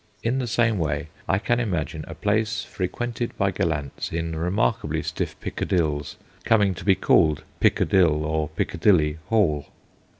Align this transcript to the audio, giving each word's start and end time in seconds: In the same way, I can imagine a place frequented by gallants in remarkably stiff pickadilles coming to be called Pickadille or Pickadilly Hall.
In 0.23 0.39
the 0.39 0.47
same 0.47 0.79
way, 0.79 1.09
I 1.29 1.37
can 1.37 1.59
imagine 1.59 2.05
a 2.07 2.15
place 2.15 2.63
frequented 2.63 3.37
by 3.37 3.51
gallants 3.51 4.11
in 4.11 4.35
remarkably 4.35 5.03
stiff 5.03 5.39
pickadilles 5.39 6.15
coming 6.43 6.73
to 6.73 6.83
be 6.83 6.95
called 6.95 7.43
Pickadille 7.59 8.25
or 8.25 8.49
Pickadilly 8.49 9.19
Hall. 9.27 9.67